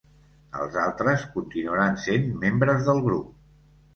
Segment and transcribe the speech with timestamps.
[0.61, 3.29] Els altres continuaran sent membres del grup.